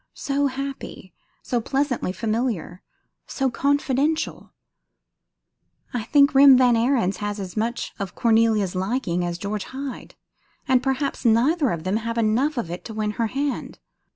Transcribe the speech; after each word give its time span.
So 0.15 0.47
happy! 0.47 1.13
So 1.43 1.61
pleasantly 1.61 2.11
familiar! 2.11 2.81
So 3.27 3.51
confidential! 3.51 4.51
I 5.93 6.05
think 6.05 6.33
Rem 6.33 6.57
Van 6.57 6.73
Ariens 6.75 7.17
has 7.17 7.39
as 7.39 7.55
much 7.55 7.93
of 7.99 8.15
Cornelia's 8.15 8.73
liking 8.73 9.23
as 9.23 9.37
George 9.37 9.65
Hyde; 9.65 10.15
and 10.67 10.81
perhaps 10.81 11.23
neither 11.23 11.69
of 11.69 11.83
them 11.83 11.97
have 11.97 12.17
enough 12.17 12.57
of 12.57 12.71
it 12.71 12.83
to 12.85 12.95
win 12.95 13.11
her 13.11 13.27
hand. 13.27 13.77